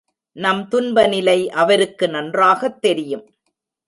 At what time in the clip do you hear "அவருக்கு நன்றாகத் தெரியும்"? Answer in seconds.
1.47-3.25